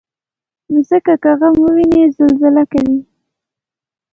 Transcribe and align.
مځکه 0.71 1.13
که 1.23 1.31
غم 1.39 1.55
وویني، 1.63 2.03
زلزله 2.17 2.63
کوي. 2.71 2.99